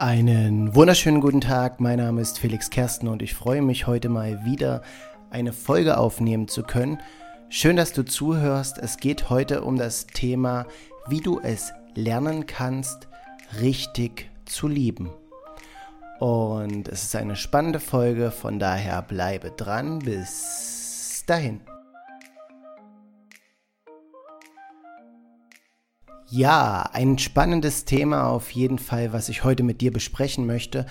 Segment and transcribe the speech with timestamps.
[0.00, 4.44] Einen wunderschönen guten Tag, mein Name ist Felix Kersten und ich freue mich heute mal
[4.44, 4.82] wieder
[5.30, 7.00] eine Folge aufnehmen zu können.
[7.48, 8.78] Schön, dass du zuhörst.
[8.78, 10.66] Es geht heute um das Thema,
[11.08, 13.08] wie du es lernen kannst,
[13.60, 15.10] richtig zu lieben.
[16.20, 19.98] Und es ist eine spannende Folge, von daher bleibe dran.
[19.98, 21.60] Bis dahin.
[26.30, 30.84] Ja, ein spannendes Thema auf jeden Fall, was ich heute mit dir besprechen möchte.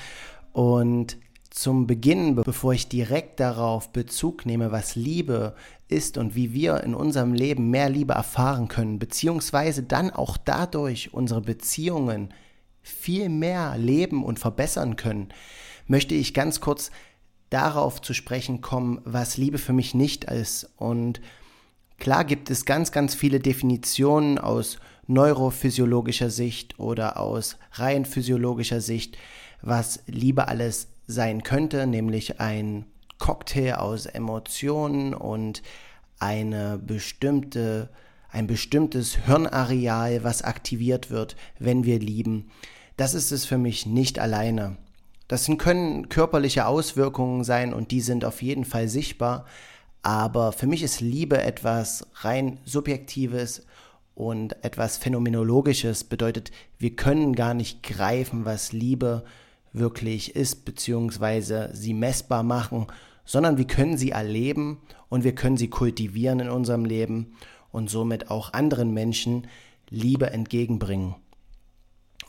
[0.51, 1.17] Und
[1.51, 5.55] zum Beginn, bevor ich direkt darauf Bezug nehme, was Liebe
[5.87, 11.13] ist und wie wir in unserem Leben mehr Liebe erfahren können, beziehungsweise dann auch dadurch
[11.13, 12.33] unsere Beziehungen
[12.81, 15.29] viel mehr leben und verbessern können,
[15.85, 16.89] möchte ich ganz kurz
[17.51, 20.71] darauf zu sprechen kommen, was Liebe für mich nicht ist.
[20.77, 21.21] Und
[21.97, 29.17] klar gibt es ganz, ganz viele Definitionen aus neurophysiologischer Sicht oder aus rein physiologischer Sicht,
[29.61, 32.85] was Liebe alles sein könnte, nämlich ein
[33.17, 35.63] Cocktail aus Emotionen und
[36.19, 37.89] eine bestimmte,
[38.29, 42.51] ein bestimmtes Hirnareal, was aktiviert wird, wenn wir lieben.
[42.97, 44.77] Das ist es für mich nicht alleine.
[45.27, 49.45] Das können körperliche Auswirkungen sein und die sind auf jeden Fall sichtbar,
[50.01, 53.65] aber für mich ist Liebe etwas rein Subjektives
[54.15, 59.23] und etwas Phänomenologisches bedeutet, wir können gar nicht greifen, was Liebe
[59.73, 62.87] wirklich ist, beziehungsweise sie messbar machen,
[63.25, 67.35] sondern wir können sie erleben und wir können sie kultivieren in unserem Leben
[67.71, 69.47] und somit auch anderen Menschen
[69.89, 71.15] Liebe entgegenbringen.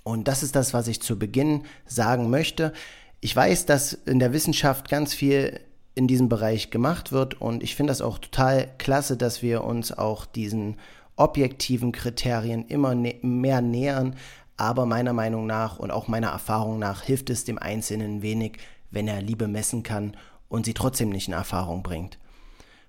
[0.02, 2.72] Und das ist das, was ich zu Beginn sagen möchte.
[3.20, 5.60] Ich weiß, dass in der Wissenschaft ganz viel
[5.98, 9.90] in diesem Bereich gemacht wird und ich finde das auch total klasse, dass wir uns
[9.90, 10.76] auch diesen
[11.16, 14.14] objektiven Kriterien immer mehr nähern.
[14.56, 18.58] Aber meiner Meinung nach und auch meiner Erfahrung nach hilft es dem Einzelnen wenig,
[18.92, 20.16] wenn er Liebe messen kann
[20.48, 22.20] und sie trotzdem nicht in Erfahrung bringt.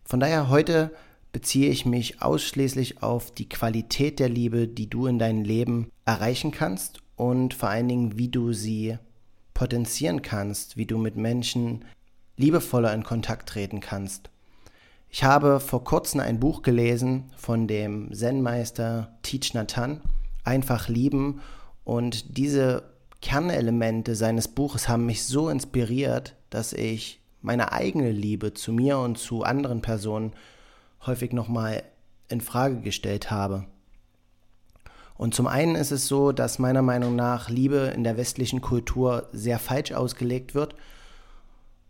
[0.05, 0.91] Von daher heute
[1.31, 6.51] beziehe ich mich ausschließlich auf die Qualität der Liebe, die du in deinem Leben erreichen
[6.51, 8.99] kannst und vor allen Dingen, wie du sie
[9.55, 11.85] potenzieren kannst, wie du mit Menschen
[12.39, 14.29] liebevoller in Kontakt treten kannst.
[15.09, 20.01] Ich habe vor kurzem ein Buch gelesen von dem Zen-Meister Teach Nathan,
[20.45, 21.41] Einfach lieben.
[21.83, 22.83] Und diese
[23.21, 29.17] Kernelemente seines Buches haben mich so inspiriert, dass ich meine eigene Liebe zu mir und
[29.17, 30.33] zu anderen Personen
[31.05, 31.83] häufig nochmal
[32.29, 33.65] in Frage gestellt habe.
[35.15, 39.27] Und zum einen ist es so, dass meiner Meinung nach Liebe in der westlichen Kultur
[39.33, 40.75] sehr falsch ausgelegt wird.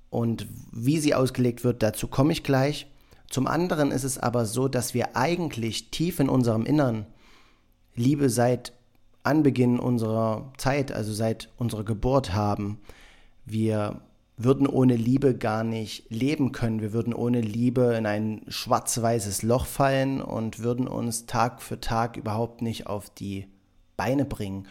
[0.09, 2.87] Und wie sie ausgelegt wird, dazu komme ich gleich.
[3.29, 7.05] Zum anderen ist es aber so, dass wir eigentlich tief in unserem Innern
[7.95, 8.73] Liebe seit
[9.23, 12.79] Anbeginn unserer Zeit, also seit unserer Geburt haben.
[13.45, 14.01] Wir
[14.37, 16.81] würden ohne Liebe gar nicht leben können.
[16.81, 22.15] Wir würden ohne Liebe in ein schwarz-weißes Loch fallen und würden uns Tag für Tag
[22.15, 23.47] überhaupt nicht auf die
[23.97, 24.65] Beine bringen.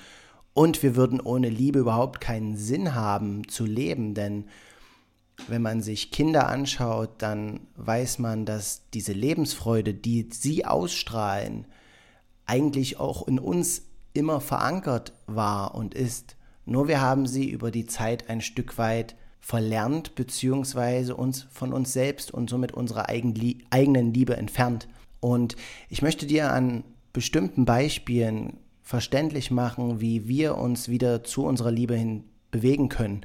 [0.55, 4.47] Und wir würden ohne Liebe überhaupt keinen Sinn haben zu leben, denn
[5.47, 11.67] wenn man sich Kinder anschaut, dann weiß man, dass diese Lebensfreude, die sie ausstrahlen,
[12.47, 13.83] eigentlich auch in uns
[14.15, 16.37] immer verankert war und ist.
[16.65, 21.93] Nur wir haben sie über die Zeit ein Stück weit verlernt, beziehungsweise uns von uns
[21.93, 24.89] selbst und somit unserer eigenen Liebe entfernt.
[25.21, 25.57] Und
[25.89, 31.95] ich möchte dir an bestimmten Beispielen verständlich machen, wie wir uns wieder zu unserer Liebe
[31.95, 33.25] hin bewegen können.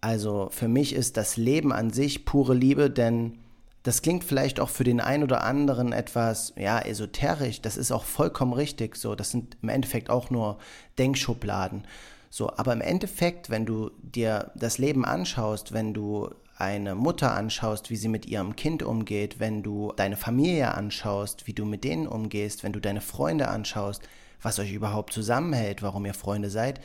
[0.00, 3.38] Also für mich ist das Leben an sich pure Liebe, denn
[3.82, 7.62] das klingt vielleicht auch für den einen oder anderen etwas, ja, esoterisch.
[7.62, 8.96] Das ist auch vollkommen richtig.
[8.96, 10.58] So, das sind im Endeffekt auch nur
[10.98, 11.86] Denkschubladen.
[12.28, 17.88] So, aber im Endeffekt, wenn du dir das Leben anschaust, wenn du eine Mutter anschaust,
[17.88, 22.06] wie sie mit ihrem Kind umgeht, wenn du deine Familie anschaust, wie du mit denen
[22.06, 24.02] umgehst, wenn du deine Freunde anschaust,
[24.42, 26.80] was euch überhaupt zusammenhält, warum ihr Freunde seid,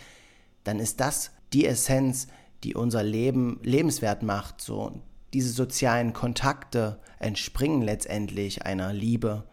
[0.63, 2.27] dann ist das die Essenz,
[2.63, 4.61] die unser Leben lebenswert macht.
[4.61, 5.01] So
[5.33, 9.43] diese sozialen Kontakte entspringen letztendlich einer Liebe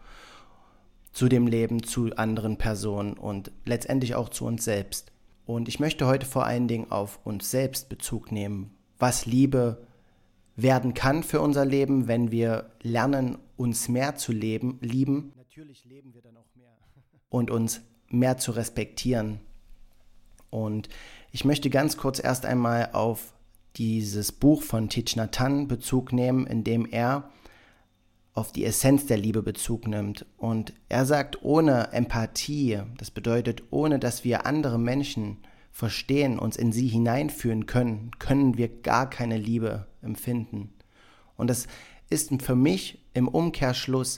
[1.11, 5.11] zu dem Leben, zu anderen Personen und letztendlich auch zu uns selbst.
[5.45, 9.85] Und ich möchte heute vor allen Dingen auf uns selbst Bezug nehmen, was Liebe
[10.55, 15.33] werden kann für unser Leben, wenn wir lernen, uns mehr zu leben, lieben.
[15.35, 16.71] Natürlich leben wir dann auch mehr.
[17.29, 19.39] und uns mehr zu respektieren.
[20.49, 20.87] Und
[21.33, 23.33] ich möchte ganz kurz erst einmal auf
[23.75, 27.31] dieses Buch von Thich Nhat Hanh Bezug nehmen, in dem er
[28.35, 30.27] auf die Essenz der Liebe Bezug nimmt.
[30.37, 35.39] Und er sagt, ohne Empathie, das bedeutet, ohne dass wir andere Menschen
[35.71, 40.71] verstehen, uns in sie hineinführen können, können wir gar keine Liebe empfinden.
[41.35, 41.65] Und das
[42.11, 44.17] ist für mich im Umkehrschluss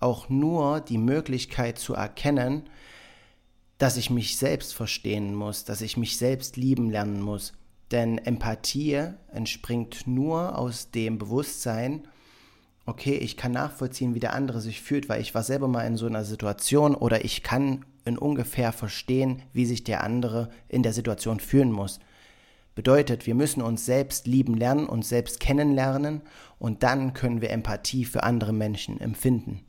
[0.00, 2.64] auch nur die Möglichkeit zu erkennen,
[3.78, 7.52] dass ich mich selbst verstehen muss, dass ich mich selbst lieben lernen muss.
[7.90, 12.08] Denn Empathie entspringt nur aus dem Bewusstsein,
[12.86, 15.96] okay, ich kann nachvollziehen, wie der andere sich fühlt, weil ich war selber mal in
[15.96, 20.92] so einer Situation oder ich kann in ungefähr verstehen, wie sich der andere in der
[20.92, 22.00] Situation fühlen muss.
[22.74, 26.22] Bedeutet, wir müssen uns selbst lieben lernen, uns selbst kennenlernen
[26.58, 29.64] und dann können wir Empathie für andere Menschen empfinden.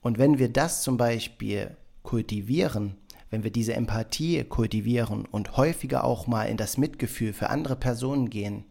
[0.00, 2.96] Und wenn wir das zum Beispiel kultivieren,
[3.34, 8.30] wenn wir diese Empathie kultivieren und häufiger auch mal in das Mitgefühl für andere Personen
[8.30, 8.62] gehen,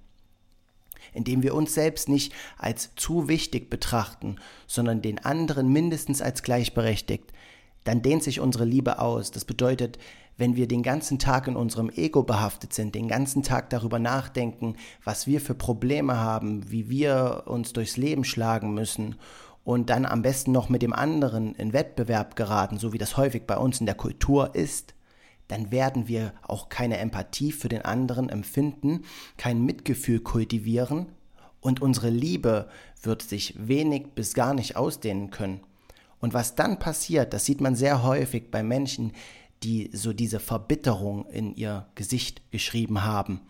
[1.11, 7.33] indem wir uns selbst nicht als zu wichtig betrachten, sondern den anderen mindestens als gleichberechtigt,
[7.83, 9.31] dann dehnt sich unsere Liebe aus.
[9.31, 9.99] Das bedeutet,
[10.37, 14.77] wenn wir den ganzen Tag in unserem Ego behaftet sind, den ganzen Tag darüber nachdenken,
[15.03, 19.17] was wir für Probleme haben, wie wir uns durchs Leben schlagen müssen
[19.63, 23.43] und dann am besten noch mit dem anderen in Wettbewerb geraten, so wie das häufig
[23.47, 24.93] bei uns in der Kultur ist,
[25.47, 29.03] dann werden wir auch keine Empathie für den anderen empfinden,
[29.37, 31.07] kein Mitgefühl kultivieren
[31.61, 32.67] und unsere Liebe
[33.01, 35.61] wird sich wenig bis gar nicht ausdehnen können.
[36.19, 39.11] Und was dann passiert, das sieht man sehr häufig bei Menschen,
[39.63, 43.41] die so diese Verbitterung in ihr Gesicht geschrieben haben.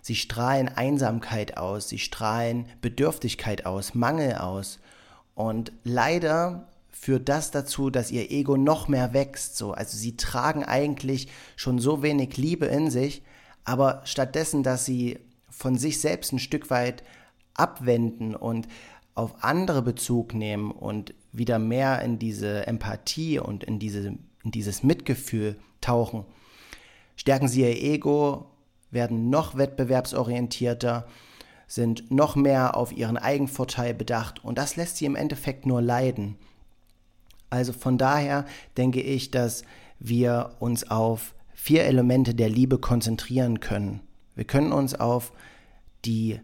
[0.00, 4.78] Sie strahlen Einsamkeit aus, sie strahlen Bedürftigkeit aus, Mangel aus.
[5.36, 9.56] Und leider führt das dazu, dass ihr Ego noch mehr wächst.
[9.56, 9.72] So.
[9.72, 13.22] Also sie tragen eigentlich schon so wenig Liebe in sich,
[13.62, 15.18] aber stattdessen, dass sie
[15.50, 17.04] von sich selbst ein Stück weit
[17.54, 18.66] abwenden und
[19.14, 24.08] auf andere Bezug nehmen und wieder mehr in diese Empathie und in, diese,
[24.42, 26.24] in dieses Mitgefühl tauchen,
[27.14, 28.46] stärken sie ihr Ego,
[28.90, 31.06] werden noch wettbewerbsorientierter,
[31.66, 36.36] sind noch mehr auf ihren Eigenvorteil bedacht und das lässt sie im Endeffekt nur leiden.
[37.50, 38.44] Also von daher
[38.76, 39.62] denke ich, dass
[39.98, 44.00] wir uns auf vier Elemente der Liebe konzentrieren können.
[44.34, 45.32] Wir können uns auf
[46.04, 46.40] die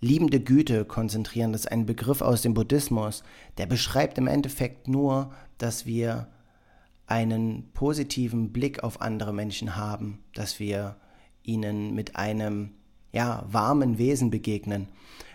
[0.00, 1.52] liebende Güte konzentrieren.
[1.52, 3.22] Das ist ein Begriff aus dem Buddhismus,
[3.58, 6.28] der beschreibt im Endeffekt nur, dass wir
[7.06, 10.96] einen positiven Blick auf andere Menschen haben, dass wir
[11.42, 12.72] ihnen mit einem
[13.16, 14.88] ja, warmen Wesen begegnen,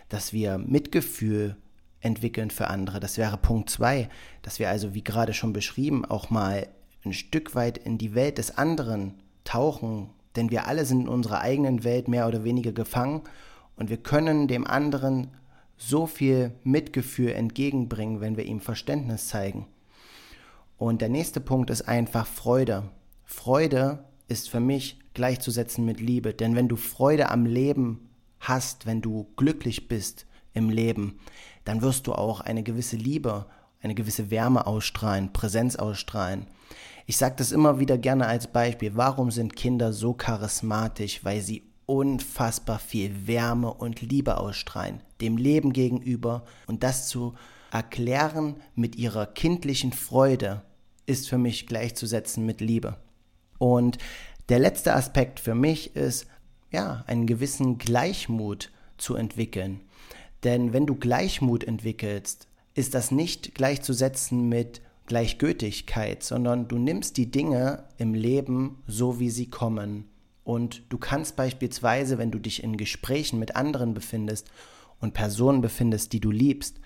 [0.07, 1.57] dass wir Mitgefühl
[1.99, 2.99] entwickeln für andere.
[2.99, 4.07] Das wäre Punkt zwei,
[4.43, 6.67] dass wir also, wie gerade schon beschrieben, auch mal
[7.03, 11.41] ein Stück weit in die Welt des anderen tauchen, denn wir alle sind in unserer
[11.41, 13.23] eigenen Welt mehr oder weniger gefangen
[13.75, 15.31] und wir können dem anderen
[15.75, 19.65] so viel Mitgefühl entgegenbringen, wenn wir ihm Verständnis zeigen.
[20.77, 22.83] Und der nächste Punkt ist einfach Freude.
[23.25, 29.01] Freude ist für mich gleichzusetzen mit Liebe, denn wenn du Freude am Leben hast, wenn
[29.01, 31.19] du glücklich bist im Leben,
[31.65, 33.45] dann wirst du auch eine gewisse Liebe,
[33.81, 36.47] eine gewisse Wärme ausstrahlen, Präsenz ausstrahlen.
[37.05, 38.95] Ich sage das immer wieder gerne als Beispiel.
[38.95, 41.23] Warum sind Kinder so charismatisch?
[41.25, 46.45] Weil sie unfassbar viel Wärme und Liebe ausstrahlen, dem Leben gegenüber.
[46.67, 47.33] Und das zu
[47.69, 50.61] erklären mit ihrer kindlichen Freude
[51.05, 52.97] ist für mich gleichzusetzen mit Liebe.
[53.61, 53.99] Und
[54.49, 56.25] der letzte Aspekt für mich ist,
[56.71, 59.81] ja, einen gewissen Gleichmut zu entwickeln.
[60.43, 67.29] Denn wenn du Gleichmut entwickelst, ist das nicht gleichzusetzen mit Gleichgültigkeit, sondern du nimmst die
[67.29, 70.09] Dinge im Leben so, wie sie kommen.
[70.43, 74.49] Und du kannst beispielsweise, wenn du dich in Gesprächen mit anderen befindest
[74.99, 76.79] und Personen befindest, die du liebst,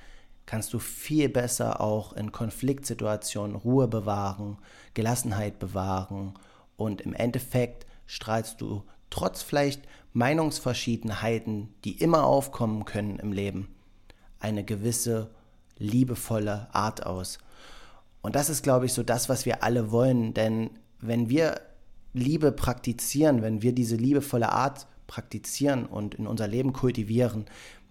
[0.45, 4.57] kannst du viel besser auch in Konfliktsituationen Ruhe bewahren,
[4.93, 6.33] Gelassenheit bewahren
[6.77, 9.81] und im Endeffekt strahlst du trotz vielleicht
[10.13, 13.67] Meinungsverschiedenheiten, die immer aufkommen können im Leben,
[14.39, 15.31] eine gewisse
[15.77, 17.39] liebevolle Art aus.
[18.21, 20.33] Und das ist, glaube ich, so das, was wir alle wollen.
[20.33, 21.61] Denn wenn wir
[22.13, 27.45] Liebe praktizieren, wenn wir diese liebevolle Art praktizieren und in unser Leben kultivieren,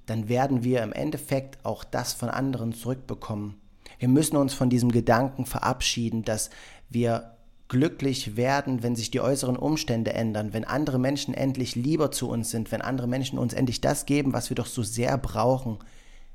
[0.07, 3.61] dann werden wir im Endeffekt auch das von anderen zurückbekommen.
[3.99, 6.51] Wir müssen uns von diesem Gedanken verabschieden, dass
[6.89, 7.34] wir
[7.69, 12.51] glücklich werden, wenn sich die äußeren Umstände ändern, wenn andere Menschen endlich lieber zu uns
[12.51, 15.79] sind, wenn andere Menschen uns endlich das geben, was wir doch so sehr brauchen.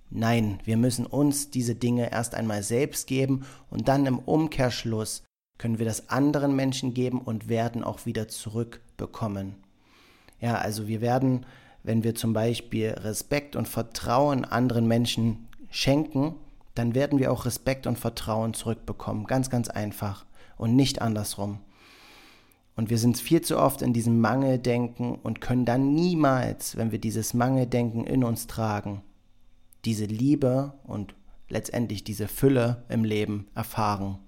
[0.09, 5.23] Nein, wir müssen uns diese Dinge erst einmal selbst geben und dann im Umkehrschluss
[5.59, 9.55] können wir das anderen Menschen geben und werden auch wieder zurückbekommen.
[10.39, 11.45] Ja, also wir werden,
[11.83, 16.35] wenn wir zum Beispiel Respekt und Vertrauen anderen Menschen schenken,
[16.73, 19.25] dann werden wir auch Respekt und Vertrauen zurückbekommen.
[19.25, 20.25] Ganz, ganz einfach
[20.59, 21.59] und nicht andersrum.
[22.75, 26.99] Und wir sind viel zu oft in diesem Mangeldenken und können dann niemals, wenn wir
[26.99, 29.01] dieses Mangeldenken in uns tragen,
[29.85, 31.15] diese Liebe und
[31.49, 34.19] letztendlich diese Fülle im Leben erfahren.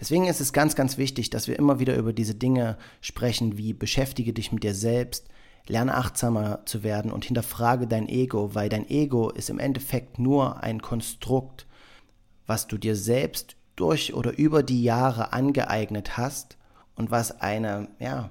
[0.00, 3.72] Deswegen ist es ganz, ganz wichtig, dass wir immer wieder über diese Dinge sprechen, wie
[3.72, 5.28] beschäftige dich mit dir selbst,
[5.68, 10.62] lerne achtsamer zu werden und hinterfrage dein Ego, weil dein Ego ist im Endeffekt nur
[10.62, 11.66] ein Konstrukt,
[12.46, 16.56] was du dir selbst durch oder über die Jahre angeeignet hast
[16.96, 18.30] und was eine ja,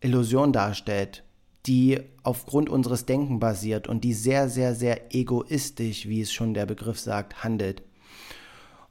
[0.00, 1.24] Illusion darstellt,
[1.66, 6.66] die aufgrund unseres Denken basiert und die sehr, sehr, sehr egoistisch, wie es schon der
[6.66, 7.82] Begriff sagt, handelt.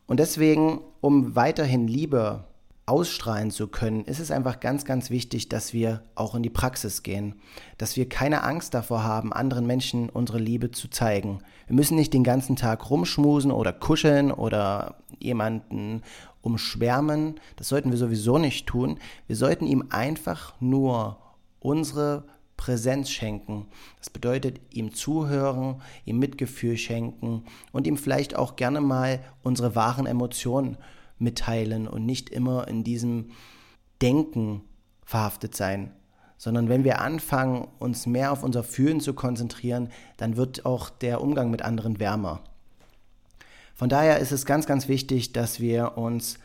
[0.08, 2.44] Und deswegen, um weiterhin Liebe
[2.88, 7.02] ausstrahlen zu können, ist es einfach ganz, ganz wichtig, dass wir auch in die Praxis
[7.02, 7.36] gehen,
[7.80, 11.40] dass wir keine Angst davor haben, anderen Menschen unsere Liebe zu zeigen.
[11.66, 16.04] Wir müssen nicht den ganzen Tag rumschmusen oder kuscheln oder jemanden
[16.42, 17.40] umschwärmen.
[17.56, 19.00] Das sollten wir sowieso nicht tun.
[19.26, 21.18] Wir sollten ihm einfach nur
[21.60, 22.26] unsere
[22.56, 23.66] Präsenz schenken.
[23.98, 30.06] Das bedeutet ihm zuhören, ihm Mitgefühl schenken und ihm vielleicht auch gerne mal unsere wahren
[30.06, 30.78] Emotionen
[31.18, 33.32] mitteilen und nicht immer in diesem
[34.02, 34.62] Denken
[35.06, 35.92] verhaftet sein.
[36.38, 41.22] Sondern wenn wir anfangen, uns mehr auf unser Fühlen zu konzentrieren, dann wird auch der
[41.22, 42.42] Umgang mit anderen wärmer.
[43.74, 46.40] Von daher ist es ganz, ganz wichtig, dass wir uns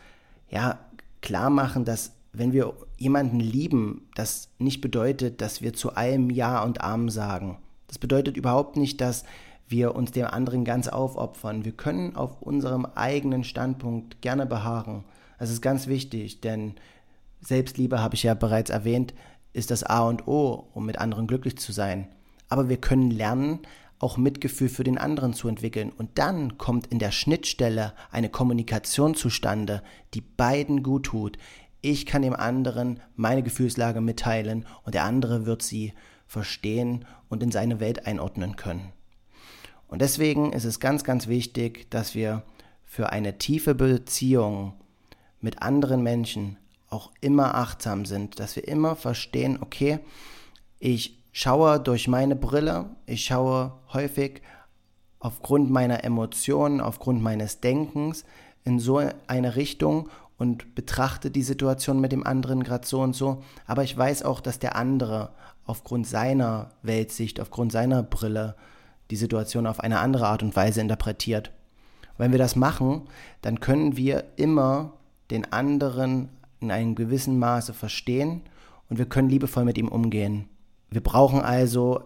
[0.49, 0.79] ja
[1.21, 6.63] klar machen, dass wenn wir jemanden lieben, das nicht bedeutet, dass wir zu allem Ja
[6.63, 7.57] und Arm sagen.
[7.87, 9.25] Das bedeutet überhaupt nicht, dass
[9.71, 11.65] wir uns dem anderen ganz aufopfern.
[11.65, 15.03] Wir können auf unserem eigenen Standpunkt gerne beharren.
[15.39, 16.75] Das ist ganz wichtig, denn
[17.41, 19.13] Selbstliebe, habe ich ja bereits erwähnt,
[19.53, 22.07] ist das A und O, um mit anderen glücklich zu sein.
[22.49, 23.59] Aber wir können lernen,
[23.97, 25.91] auch Mitgefühl für den anderen zu entwickeln.
[25.91, 31.37] Und dann kommt in der Schnittstelle eine Kommunikation zustande, die beiden gut tut,
[31.83, 35.93] ich kann dem anderen meine Gefühlslage mitteilen und der andere wird sie
[36.27, 38.93] verstehen und in seine Welt einordnen können.
[39.91, 42.43] Und deswegen ist es ganz, ganz wichtig, dass wir
[42.85, 44.73] für eine tiefe Beziehung
[45.41, 46.55] mit anderen Menschen
[46.89, 49.99] auch immer achtsam sind, dass wir immer verstehen, okay,
[50.79, 54.41] ich schaue durch meine Brille, ich schaue häufig
[55.19, 58.23] aufgrund meiner Emotionen, aufgrund meines Denkens
[58.63, 63.43] in so eine Richtung und betrachte die Situation mit dem anderen gerade so und so,
[63.67, 65.33] aber ich weiß auch, dass der andere
[65.65, 68.55] aufgrund seiner Weltsicht, aufgrund seiner Brille
[69.11, 71.51] die Situation auf eine andere Art und Weise interpretiert.
[72.17, 73.07] wenn wir das machen,
[73.41, 74.93] dann können wir immer
[75.31, 78.41] den anderen in einem gewissen Maße verstehen
[78.89, 80.47] und wir können liebevoll mit ihm umgehen.
[80.91, 82.03] Wir brauchen also,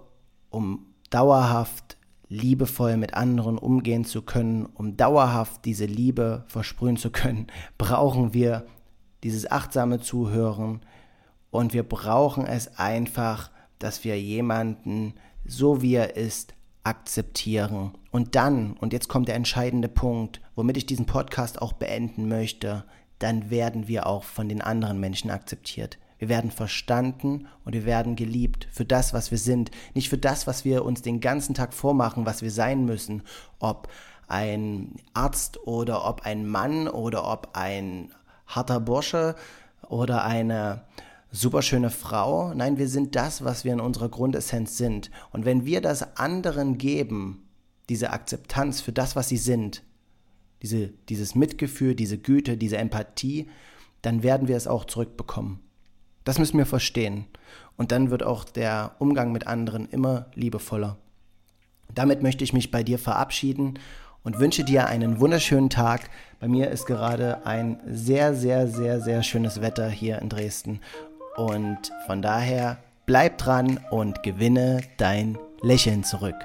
[0.49, 1.97] um dauerhaft
[2.29, 7.47] liebevoll mit anderen umgehen zu können, um dauerhaft diese Liebe versprühen zu können,
[7.77, 8.65] brauchen wir
[9.23, 10.81] dieses achtsame Zuhören
[11.51, 15.13] und wir brauchen es einfach, dass wir jemanden
[15.45, 16.54] so wie er ist
[16.85, 17.91] akzeptieren.
[18.11, 22.85] Und dann, und jetzt kommt der entscheidende Punkt, womit ich diesen Podcast auch beenden möchte,
[23.19, 25.97] dann werden wir auch von den anderen Menschen akzeptiert.
[26.17, 29.71] Wir werden verstanden und wir werden geliebt für das, was wir sind.
[29.93, 33.23] Nicht für das, was wir uns den ganzen Tag vormachen, was wir sein müssen.
[33.59, 33.89] Ob
[34.27, 38.11] ein Arzt oder ob ein Mann oder ob ein
[38.47, 39.35] harter Bursche
[39.89, 40.83] oder eine
[41.35, 42.53] superschöne Frau.
[42.53, 45.11] Nein, wir sind das, was wir in unserer Grundessenz sind.
[45.31, 47.43] Und wenn wir das anderen geben,
[47.89, 49.83] diese Akzeptanz für das, was sie sind,
[50.61, 53.49] diese, dieses Mitgefühl, diese Güte, diese Empathie,
[54.01, 55.59] dann werden wir es auch zurückbekommen.
[56.23, 57.25] Das müssen wir verstehen.
[57.77, 60.97] Und dann wird auch der Umgang mit anderen immer liebevoller.
[61.93, 63.77] Damit möchte ich mich bei dir verabschieden
[64.23, 66.09] und wünsche dir einen wunderschönen Tag.
[66.39, 70.79] Bei mir ist gerade ein sehr, sehr, sehr, sehr schönes Wetter hier in Dresden.
[71.35, 76.35] Und von daher bleib dran und gewinne dein Lächeln zurück.